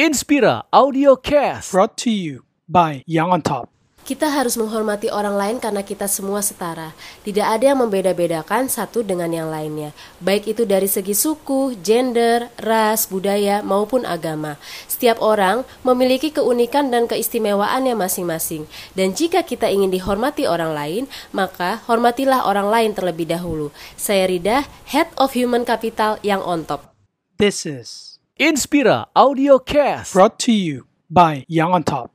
Inspira 0.00 0.64
Audio 0.72 1.12
Cast. 1.12 1.76
brought 1.76 1.92
to 2.00 2.08
you 2.08 2.48
by 2.64 3.04
Young 3.04 3.36
on 3.36 3.44
Top. 3.44 3.68
Kita 4.00 4.32
harus 4.32 4.56
menghormati 4.56 5.12
orang 5.12 5.36
lain 5.36 5.56
karena 5.60 5.84
kita 5.84 6.08
semua 6.08 6.40
setara. 6.40 6.96
Tidak 7.20 7.44
ada 7.44 7.60
yang 7.60 7.84
membeda-bedakan 7.84 8.72
satu 8.72 9.04
dengan 9.04 9.28
yang 9.28 9.52
lainnya, 9.52 9.92
baik 10.24 10.56
itu 10.56 10.64
dari 10.64 10.88
segi 10.88 11.12
suku, 11.12 11.76
gender, 11.84 12.48
ras, 12.56 13.12
budaya, 13.12 13.60
maupun 13.60 14.08
agama. 14.08 14.56
Setiap 14.88 15.20
orang 15.20 15.68
memiliki 15.84 16.32
keunikan 16.32 16.88
dan 16.88 17.04
keistimewaannya 17.04 17.92
masing-masing. 17.92 18.64
Dan 18.96 19.12
jika 19.12 19.44
kita 19.44 19.68
ingin 19.68 19.92
dihormati 19.92 20.48
orang 20.48 20.72
lain, 20.72 21.12
maka 21.36 21.84
hormatilah 21.84 22.48
orang 22.48 22.72
lain 22.72 22.96
terlebih 22.96 23.28
dahulu. 23.28 23.68
Saya 24.00 24.24
Rida, 24.32 24.64
Head 24.88 25.12
of 25.20 25.36
Human 25.36 25.68
Capital 25.68 26.16
yang 26.24 26.40
on 26.40 26.64
top. 26.64 26.88
This 27.36 27.68
is 27.68 28.19
Inspira 28.40 29.04
Audio 29.14 29.58
Cast. 29.58 30.14
brought 30.14 30.38
to 30.38 30.50
you 30.50 30.86
by 31.10 31.44
Young 31.46 31.74
on 31.74 31.82
Top. 31.82 32.10